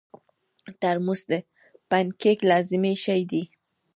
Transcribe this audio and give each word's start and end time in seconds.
ترموز 0.81 1.21
د 1.31 1.33
پکنیک 1.89 2.39
لازمي 2.49 2.93
شی 3.03 3.21
دی. 3.31 3.43